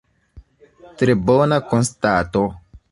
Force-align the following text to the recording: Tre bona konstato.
Tre 1.01 1.17
bona 1.31 1.61
konstato. 1.75 2.47